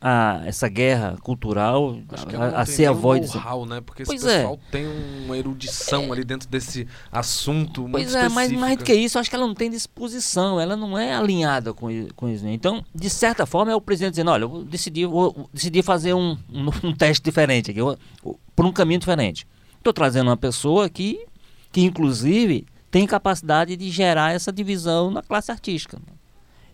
[0.00, 1.98] a, essa guerra cultural
[2.38, 3.80] a, a ser a voz know né?
[3.80, 4.70] Porque pois esse pessoal é.
[4.70, 4.86] tem
[5.24, 6.10] uma erudição é.
[6.12, 9.54] ali dentro desse assunto pois é mas mais do que isso acho que ela não
[9.54, 12.52] tem disposição ela não é alinhada com, com isso né?
[12.52, 16.36] então de certa forma é o presidente dizendo olha eu decidi vou decidi fazer um,
[16.52, 17.98] um, um teste diferente aqui eu,
[18.54, 19.46] por um caminho diferente
[19.78, 21.24] estou trazendo uma pessoa que
[21.72, 25.98] que inclusive tem capacidade de gerar essa divisão na classe artística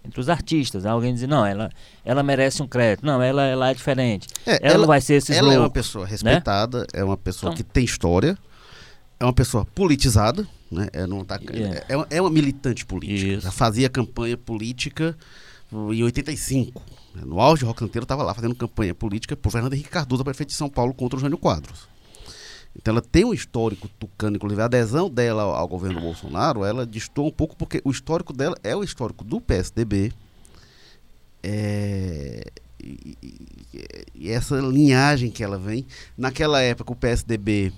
[0.05, 0.85] entre os artistas.
[0.85, 1.71] Alguém diz, não, ela,
[2.05, 3.05] ela merece um crédito.
[3.05, 4.29] Não, ela, ela é diferente.
[4.47, 6.11] É, ela, ela, não vai ser esse Ela loucos, é uma pessoa né?
[6.11, 6.87] respeitada, né?
[6.93, 8.37] é uma pessoa então, que tem história,
[9.19, 10.89] é uma pessoa politizada, né?
[10.93, 11.85] É, não tá, yeah.
[11.89, 13.33] é, é, uma militante política.
[13.35, 13.47] Isso.
[13.47, 15.17] Ela fazia campanha política
[15.73, 16.83] em 85.
[17.15, 17.23] Né?
[17.25, 20.51] No auge, o Rock Santeiro estava lá fazendo campanha política por Fernando Henrique Cardoso, prefeito
[20.51, 21.92] de São Paulo, contra o Jânio Quadros.
[22.75, 27.27] Então ela tem um histórico tucano, inclusive a adesão dela ao, governo Bolsonaro, ela distou
[27.27, 30.13] um pouco porque o histórico dela é o histórico do PSDB.
[31.43, 32.45] É,
[32.83, 37.73] e, e, e, essa linhagem que ela vem, naquela época o PSDB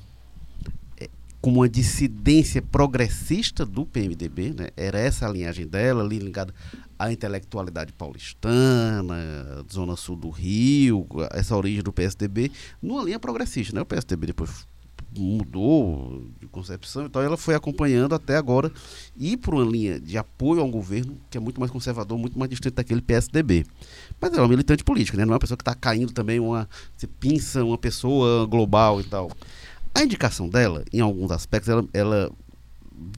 [0.99, 1.09] é,
[1.41, 4.69] com uma dissidência progressista do PMDB, né?
[4.77, 6.55] era essa a linhagem dela, ali ligada
[6.99, 13.75] à intelectualidade paulistana, zona sul do Rio, essa origem do PSDB, numa linha progressista.
[13.75, 13.83] Né?
[13.83, 14.67] O PSDB depois
[15.21, 18.73] mudou de concepção, então ela foi acompanhando até agora
[19.17, 22.51] ir para uma linha de apoio ao governo que é muito mais conservador, muito mais
[22.51, 23.65] distante daquele PSDB.
[24.21, 25.25] Mas é uma militante política, né?
[25.25, 29.05] não é uma pessoa que está caindo também, uma, você pinça uma pessoa global e
[29.05, 29.31] tal.
[29.95, 32.33] A indicação dela, em alguns aspectos, ela, ela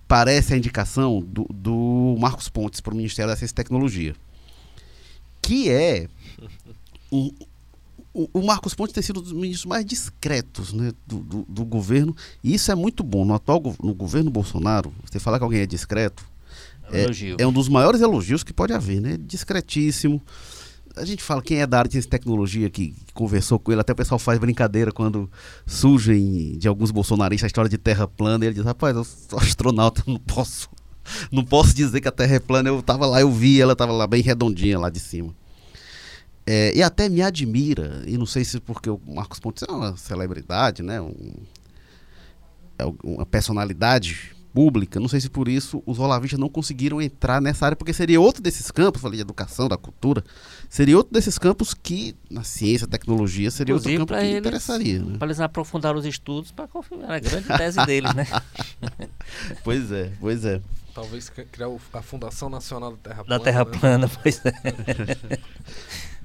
[0.07, 4.15] parece a indicação do, do Marcos Pontes para o Ministério da Ciência e Tecnologia,
[5.41, 6.09] que é
[7.11, 7.31] um,
[8.17, 11.65] o, o, Marcos Pontes tem sido um dos ministros mais discretos né, do, do, do,
[11.67, 13.27] governo, e isso é muito bom.
[13.27, 16.25] No atual no governo Bolsonaro, você falar que alguém é discreto,
[16.91, 19.19] é, é, é um dos maiores elogios que pode haver, né?
[19.21, 20.23] Discretíssimo.
[20.97, 23.93] A gente fala quem é da área de tecnologia que, que, conversou com ele, até
[23.93, 25.31] o pessoal faz brincadeira quando
[25.67, 29.39] surgem de alguns bolsonaristas a história de terra plana, e ele diz, rapaz, eu sou
[29.39, 30.71] astronauta, não posso,
[31.31, 33.93] não posso dizer que a terra é plana, eu estava lá, eu vi, ela estava
[33.93, 35.35] lá bem redondinha lá de cima.
[36.47, 39.97] É, e até me admira, e não sei se porque o Marcos Pontes é uma
[39.97, 41.01] celebridade, né?
[41.01, 41.35] Um,
[42.79, 47.67] é uma personalidade pública, não sei se por isso os olavistas não conseguiram entrar nessa
[47.67, 50.25] área, porque seria outro desses campos, falei de educação, da cultura,
[50.71, 54.99] seria outro desses campos que, na ciência, tecnologia, seria Inclusive, outro campo que eles, interessaria.
[55.01, 55.19] Né?
[55.19, 58.27] Para eles aprofundar os estudos, para confirmar a grande tese deles, né?
[59.63, 60.63] pois é, pois é.
[60.95, 63.39] Talvez criar a Fundação Nacional da Terra Plana.
[63.39, 63.79] Da Terra né?
[63.79, 65.39] Plana, pois é.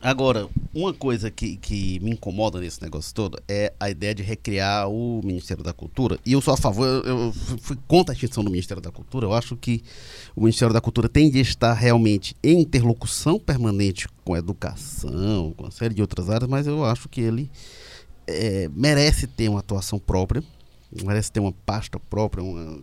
[0.00, 4.88] Agora, uma coisa que, que me incomoda nesse negócio todo é a ideia de recriar
[4.88, 6.18] o Ministério da Cultura.
[6.24, 9.26] E eu sou a favor, eu, fui contra a extinção do Ministério da Cultura.
[9.26, 9.82] Eu acho que
[10.36, 15.64] o Ministério da Cultura tem de estar realmente em interlocução permanente com a educação, com
[15.64, 17.50] uma série de outras áreas, mas eu acho que ele
[18.26, 20.42] é, merece ter uma atuação própria,
[21.04, 22.80] merece ter uma pasta própria, uma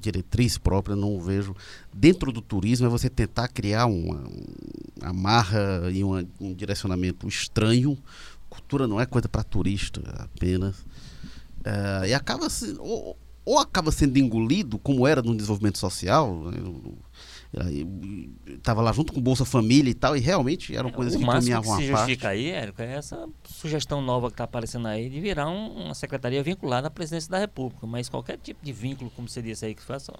[0.00, 1.54] diretriz própria, não vejo.
[1.92, 4.22] Dentro do turismo é você tentar criar uma,
[5.00, 7.96] amarra e uma, um direcionamento estranho.
[8.48, 10.76] Cultura não é coisa para turista apenas.
[11.60, 16.50] Uh, e acaba se, ou, ou, acaba sendo engolido, como era no desenvolvimento social.
[16.50, 16.58] Né?
[18.46, 21.76] Estava lá junto com Bolsa Família e tal, e realmente eram coisas o que caminhavam
[21.76, 21.98] que se parte.
[22.06, 25.94] justifica aí, Érico, é essa sugestão nova que está aparecendo aí de virar um- uma
[25.94, 27.86] secretaria vinculada à presidência da República.
[27.86, 30.12] Mas qualquer tipo de vínculo, como você disse aí, que faça,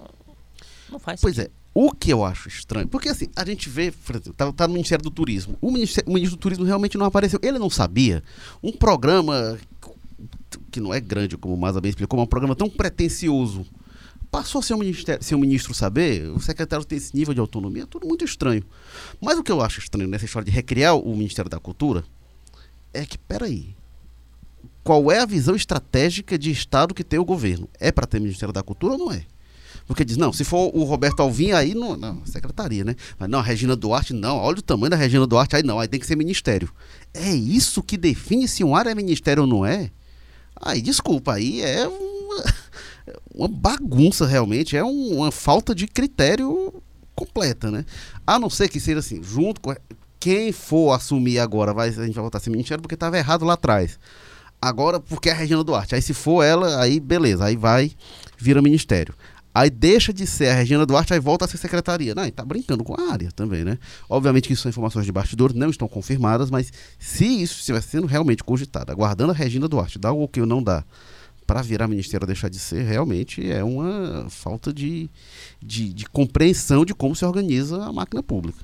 [0.91, 4.15] não faz Pois é, o que eu acho estranho, porque assim, a gente vê, por
[4.15, 5.57] exemplo, tá, tá no Ministério do Turismo.
[5.61, 7.39] O, ministério, o ministro do Turismo realmente não apareceu.
[7.41, 8.21] Ele não sabia.
[8.61, 9.57] Um programa
[10.69, 13.65] que não é grande, como o Maza bem explicou, mas um programa tão pretencioso.
[14.31, 17.41] Passou a ser um, ministério, ser um ministro saber, o secretário tem esse nível de
[17.41, 18.63] autonomia, é tudo muito estranho.
[19.19, 22.05] Mas o que eu acho estranho nessa história de recriar o Ministério da Cultura
[22.93, 23.75] é que, peraí,
[24.83, 27.67] qual é a visão estratégica de Estado que tem o governo?
[27.77, 29.25] É para ter Ministério da Cultura ou não é?
[29.85, 32.95] Porque diz, não, se for o Roberto Alvim, aí não, não, secretaria, né?
[33.19, 35.87] Mas não, a Regina Duarte, não, olha o tamanho da Regina Duarte, aí não, aí
[35.87, 36.71] tem que ser ministério.
[37.13, 39.91] É isso que define se um área é ministério ou não é?
[40.55, 41.85] Aí, desculpa, aí é
[43.33, 46.73] uma bagunça realmente, é um- uma falta de critério
[47.15, 47.85] completa, né?
[48.25, 49.75] A não ser que seja assim, junto com.
[50.19, 53.43] Quem for assumir agora, vai, a gente vai voltar a ser ministério porque estava errado
[53.43, 53.97] lá atrás.
[54.61, 55.95] Agora, porque é a Regina Duarte.
[55.95, 57.91] Aí, se for ela, aí beleza, aí vai,
[58.37, 59.15] vira ministério.
[59.53, 62.13] Aí deixa de ser a Regina Duarte, aí volta a ser secretaria.
[62.15, 63.77] Não, tá brincando com a área também, né?
[64.07, 68.05] Obviamente que isso são informações de bastidor, não estão confirmadas, mas se isso estiver sendo
[68.07, 70.85] realmente cogitado, aguardando a Regina Duarte, dá o que ou não dá,
[71.51, 75.09] para virar ministério ou deixar de ser, realmente é uma falta de,
[75.61, 78.63] de, de compreensão de como se organiza a máquina pública.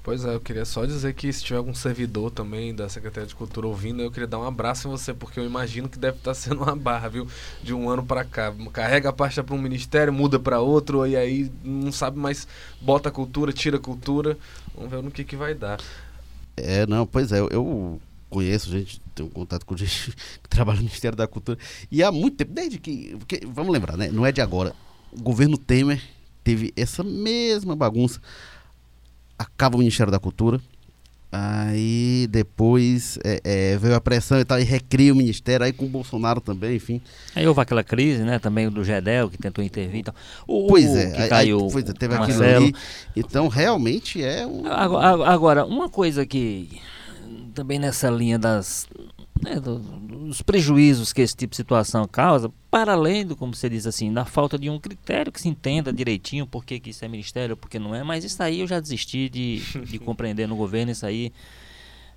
[0.00, 3.34] Pois é, eu queria só dizer que se tiver algum servidor também da Secretaria de
[3.34, 6.32] Cultura ouvindo, eu queria dar um abraço em você, porque eu imagino que deve estar
[6.32, 7.26] sendo uma barra, viu?
[7.60, 8.54] De um ano pra cá.
[8.72, 12.46] Carrega a pasta pra um ministério, muda pra outro, e aí não sabe mais,
[12.80, 14.38] bota a cultura, tira a cultura.
[14.76, 15.80] Vamos ver no que, que vai dar.
[16.56, 18.00] É, não, pois é, eu
[18.30, 20.12] conheço gente, tenho contato com gente
[20.42, 21.58] que trabalha no Ministério da Cultura.
[21.90, 23.14] E há muito tempo, desde que.
[23.18, 24.08] Porque, vamos lembrar, né?
[24.10, 24.72] Não é de agora.
[25.12, 26.00] O governo Temer
[26.42, 28.20] teve essa mesma bagunça.
[29.38, 30.60] Acaba o Ministério da Cultura.
[31.32, 35.84] Aí depois é, é, veio a pressão e tal, e recria o ministério, aí com
[35.84, 37.00] o Bolsonaro também, enfim.
[37.36, 38.40] Aí houve aquela crise, né?
[38.40, 40.14] Também do Gedel, que tentou intervir e tal.
[40.44, 42.74] O, Pois é, que aí- caiu pois é, teve aquilo ali.
[43.14, 44.66] Então realmente é um.
[44.66, 46.80] Agora, agora, uma coisa que
[47.60, 48.88] também nessa linha das
[49.42, 53.68] né, do- dos prejuízos que esse tipo de situação causa, para além do, como você
[53.68, 57.04] diz assim, da falta de um critério que se entenda direitinho por que, que isso
[57.04, 60.46] é ministério, por que não é, mas isso aí eu já desisti de, de compreender
[60.48, 61.32] no governo, isso aí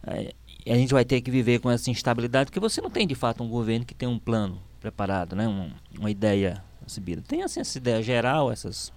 [0.06, 0.34] é,
[0.66, 3.44] a gente vai ter que viver com essa instabilidade, porque você não tem de fato
[3.44, 7.22] um governo que tem um plano preparado, né, um- uma ideia recebida.
[7.28, 8.92] Tem assim, essa ideia geral, essas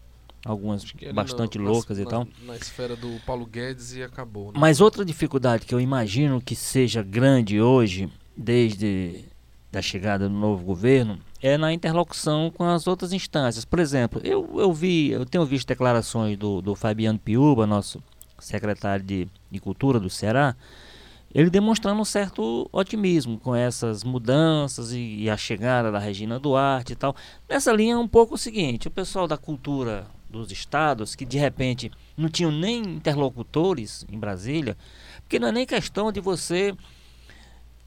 [0.46, 2.24] algumas bastante loucas na, e tal.
[2.40, 4.52] Na, na esfera do Paulo Guedes e acabou.
[4.52, 4.59] Né?
[4.59, 9.24] Mas outra dificuldade que eu imagino que seja grande hoje, desde
[9.70, 13.64] da chegada do novo governo, é na interlocução com as outras instâncias.
[13.64, 18.02] Por exemplo, eu, eu vi, eu tenho visto declarações do, do Fabiano Piuba, nosso
[18.38, 20.56] secretário de, de Cultura do Ceará,
[21.35, 26.94] ele demonstrando um certo otimismo com essas mudanças e, e a chegada da Regina Duarte
[26.94, 27.14] e tal.
[27.48, 31.38] Nessa linha é um pouco o seguinte, o pessoal da cultura dos estados, que de
[31.38, 34.76] repente não tinham nem interlocutores em Brasília,
[35.22, 36.74] porque não é nem questão de você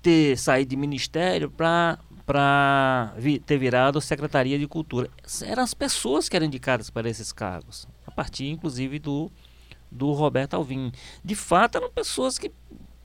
[0.02, 3.12] ter saído de ministério para para
[3.47, 5.10] ter virado Secretaria de Cultura.
[5.41, 9.32] Eram as pessoas que eram indicadas para esses cargos, a partir inclusive do,
[9.89, 10.91] do Roberto Alvim.
[11.25, 12.52] De fato, eram pessoas que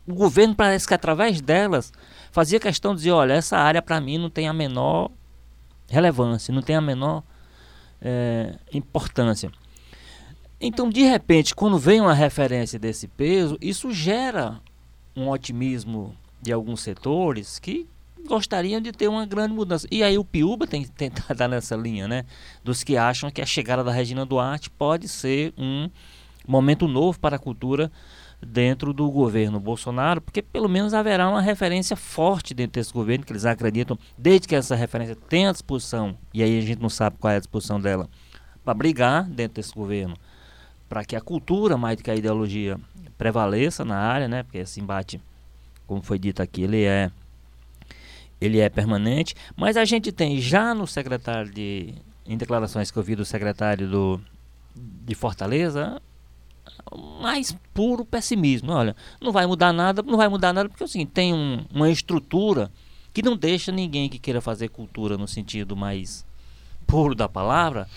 [0.07, 1.91] o governo parece que através delas
[2.31, 5.11] fazia questão de dizer, olha, essa área para mim não tem a menor
[5.89, 7.23] relevância, não tem a menor
[8.01, 9.51] eh, importância.
[10.61, 14.61] Então, de repente, quando vem uma referência desse peso, isso gera
[15.17, 17.87] um otimismo de alguns setores que
[18.27, 19.87] gostariam de ter uma grande mudança.
[19.91, 22.25] E aí o Piuba tem que dar nessa linha, né?
[22.63, 25.91] Dos que acham que a chegada da Regina Duarte pode ser um
[26.47, 27.91] momento novo para a cultura
[28.45, 33.33] dentro do governo Bolsonaro, porque pelo menos haverá uma referência forte dentro desse governo, que
[33.33, 37.33] eles acreditam, desde que essa referência tenha disposição, e aí a gente não sabe qual
[37.33, 38.09] é a disposição dela,
[38.65, 40.17] para brigar dentro desse governo,
[40.89, 42.79] para que a cultura, mais do que a ideologia,
[43.17, 44.43] prevaleça na área, né?
[44.43, 45.21] Porque esse embate,
[45.87, 47.11] como foi dito aqui, ele é
[48.41, 51.95] ele é permanente, mas a gente tem já no secretário de
[52.27, 54.21] em declarações que eu vi do secretário do
[54.75, 56.01] de Fortaleza
[57.21, 58.73] mais puro pessimismo.
[58.73, 62.71] Olha, não vai mudar nada, não vai mudar nada porque assim, tem um, uma estrutura
[63.13, 66.27] que não deixa ninguém que queira fazer cultura no sentido mais
[66.87, 67.89] puro da palavra,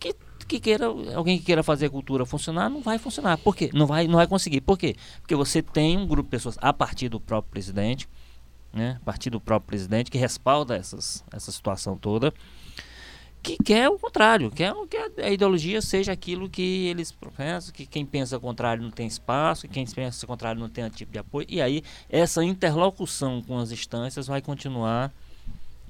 [0.00, 0.14] que,
[0.48, 3.36] que queira alguém que queira fazer cultura funcionar, não vai funcionar.
[3.38, 3.70] Por quê?
[3.72, 4.60] Não vai, não vai conseguir.
[4.62, 4.96] Por quê?
[5.20, 8.08] Porque você tem um grupo de pessoas a partir do próprio presidente,
[8.72, 12.32] né, a partir do próprio presidente que respalda essas, essa situação toda,
[13.42, 18.06] que quer o contrário, quer que a ideologia seja aquilo que eles professam, que quem
[18.06, 21.18] pensa o contrário não tem espaço, que quem pensa o contrário não tem tipo de
[21.18, 25.12] apoio, e aí essa interlocução com as instâncias vai continuar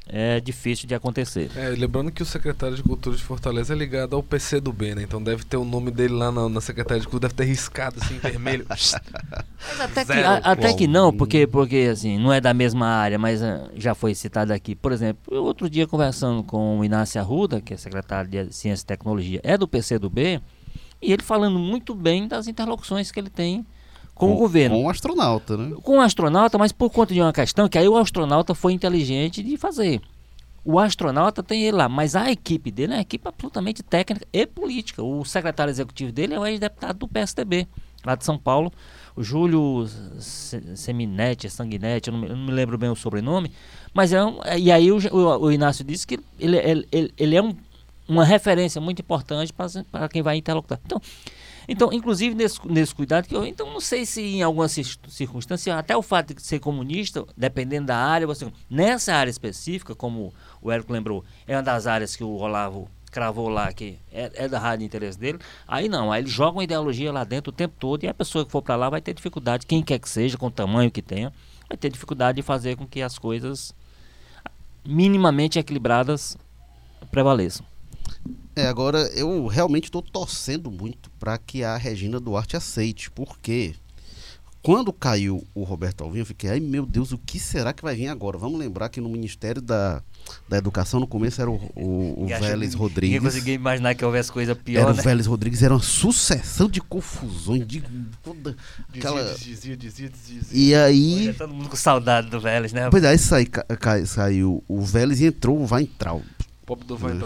[0.08, 1.50] é difícil de acontecer.
[1.56, 4.94] É, lembrando que o secretário de Cultura de Fortaleza é ligado ao PC do B,
[4.94, 5.02] né?
[5.02, 7.96] Então deve ter o nome dele lá na, na Secretaria de Cultura, deve ter riscado
[8.00, 8.66] assim, vermelho.
[8.68, 8.94] mas
[9.80, 13.40] até, que, a, até que não, porque, porque assim, não é da mesma área, mas
[13.42, 14.74] uh, já foi citado aqui.
[14.74, 18.86] Por exemplo, outro dia conversando com o Inácio Arruda, que é secretário de Ciência e
[18.86, 20.40] Tecnologia, é do PC do B,
[21.00, 23.64] e ele falando muito bem das interlocuções que ele tem
[24.14, 24.76] com, com, o governo.
[24.76, 25.76] Com o astronauta, né?
[25.82, 29.42] Com o astronauta, mas por conta de uma questão que aí o astronauta foi inteligente
[29.42, 30.00] de fazer.
[30.64, 34.46] O astronauta tem ele lá, mas a equipe dele é uma equipe absolutamente técnica e
[34.46, 35.02] política.
[35.02, 37.66] O secretário executivo dele é o ex-deputado do PSDB,
[38.04, 38.72] lá de São Paulo,
[39.16, 39.86] o Júlio
[40.18, 43.52] Seminetti, Sanguinetti, eu não, me, eu não me lembro bem o sobrenome,
[43.92, 47.36] mas é um, e aí o, o, o Inácio disse que ele, ele, ele, ele
[47.36, 47.54] é um,
[48.08, 50.80] uma referência muito importante para quem vai interlocutar.
[50.84, 51.00] Então,
[51.68, 55.96] então, inclusive nesse, nesse cuidado que eu, então não sei se em alguma circunstância, até
[55.96, 60.92] o fato de ser comunista, dependendo da área, você nessa área específica, como o Érico
[60.92, 64.80] lembrou, é uma das áreas que o Olavo cravou lá que é, é da rádio
[64.80, 68.08] de interesse dele, aí não, aí eles jogam ideologia lá dentro o tempo todo e
[68.08, 70.50] a pessoa que for para lá vai ter dificuldade, quem quer que seja, com o
[70.50, 71.32] tamanho que tenha,
[71.68, 73.74] vai ter dificuldade de fazer com que as coisas
[74.84, 76.36] minimamente equilibradas
[77.10, 77.71] prevaleçam.
[78.54, 83.74] É, agora eu realmente estou torcendo muito para que a Regina Duarte aceite, porque
[84.62, 87.96] quando caiu o Roberto Alvim, eu fiquei, ai meu Deus, o que será que vai
[87.96, 88.38] vir agora?
[88.38, 90.00] Vamos lembrar que no Ministério da,
[90.48, 93.14] da Educação, no começo era o, o, o Vélez Rodrigues.
[93.16, 94.82] Ninguém conseguia imaginar que houvesse coisa pior.
[94.82, 95.00] Era né?
[95.00, 97.82] o Vélez Rodrigues, era uma sucessão de confusões, de
[98.22, 98.56] toda
[98.94, 99.34] aquela.
[99.34, 100.42] Dizia, dizia, dizia, dizia.
[100.52, 101.28] E aí.
[101.28, 102.88] É todo mundo com saudade do Vélez, né?
[102.88, 106.22] Pois é, aí sai, cai, saiu o Vélez e entrou o Weintraub.
[106.72, 107.18] O pobre do Van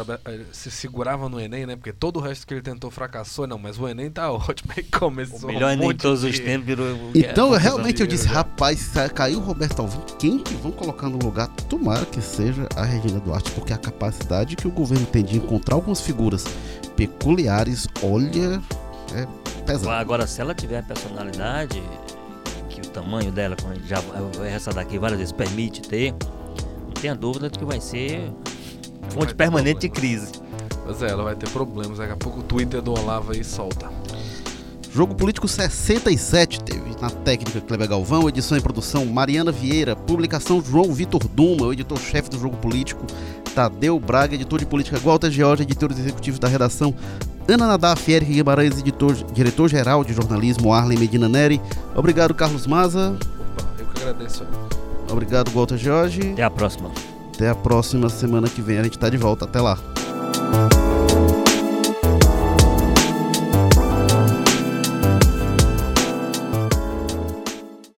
[0.51, 1.77] se segurava no Enem, né?
[1.77, 4.73] Porque todo o resto que ele tentou fracassou, não, mas o Enem tá ótimo.
[4.77, 5.49] Aí começou.
[5.49, 6.87] O melhor um Enem de todos os tempos virou.
[7.15, 11.09] Então, é, realmente eu disse, rapaz, sa- caiu o Roberto Alvim, quem que vão colocar
[11.09, 11.47] no lugar?
[11.69, 15.77] Tomara que seja a Regina Duarte, porque a capacidade que o governo tem de encontrar
[15.77, 16.45] algumas figuras
[16.97, 18.61] peculiares, olha,
[19.15, 19.27] é
[19.65, 19.91] pesado.
[19.91, 21.81] Agora, se ela tiver a personalidade,
[22.69, 26.13] que o tamanho dela, como a gente já vai ressaltar aqui várias vezes, permite ter,
[26.85, 28.33] não tenha dúvida de que vai ser
[29.11, 30.33] fonte permanente de crise.
[30.85, 31.99] Pois é, ela vai ter problemas.
[31.99, 33.91] Daqui a pouco o Twitter do Olavo aí solta.
[34.93, 40.93] Jogo Político 67 teve na técnica Kleber Galvão, edição e produção Mariana Vieira, publicação João
[40.95, 43.05] Vitor Duma, o editor-chefe do Jogo Político,
[43.55, 46.95] Tadeu Braga, editor de política Walter George, editores executivos da redação
[47.49, 51.61] Ana Nadaf, Eric Guimarães, editor, diretor-geral de jornalismo Arlen Medina Neri.
[51.95, 53.17] Obrigado, Carlos Maza.
[53.39, 54.45] Opa, eu que agradeço.
[55.09, 56.33] Obrigado, Walter George.
[56.33, 56.91] Até a próxima.
[57.37, 59.45] Até a próxima semana que vem, a gente tá de volta.
[59.45, 59.79] Até lá.